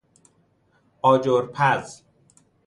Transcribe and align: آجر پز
آجر 1.01 1.47
پز 1.53 2.03